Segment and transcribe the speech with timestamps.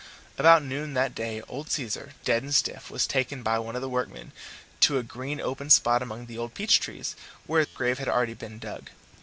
[0.39, 3.87] About noon that day old Caesar, dead and stiff, was taken by one of the
[3.87, 4.31] workmen
[4.79, 8.33] to a green open spot among the old peach trees, where his grave had already
[8.33, 8.89] been dug.